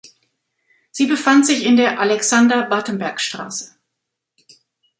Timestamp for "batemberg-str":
2.67-3.51